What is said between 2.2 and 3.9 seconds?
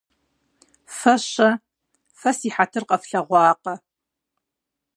си хьэтыр къэфлъэгъуакъэ?